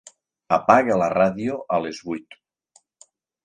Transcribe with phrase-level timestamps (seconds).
[0.57, 2.41] Apaga la ràdio a les vuit.